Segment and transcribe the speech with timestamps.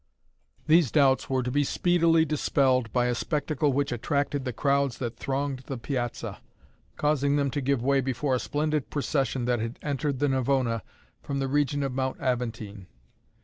[0.65, 5.15] These doubts were to be speedily dispelled by a spectacle which attracted the crowds that
[5.19, 6.39] thronged the Piazza,
[6.97, 10.81] causing them to give way before a splendid procession that had entered the Navona
[11.21, 12.87] from the region of Mount Aventine.